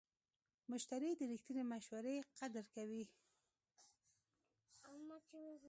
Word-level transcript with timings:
مشتری 0.71 1.11
د 1.19 1.21
رښتینې 1.31 1.63
مشورې 1.73 2.17
قدر 2.39 2.65
کوي. 2.75 3.03